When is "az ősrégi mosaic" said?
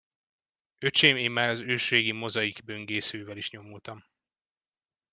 1.49-2.61